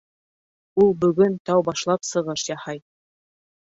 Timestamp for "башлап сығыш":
1.69-2.47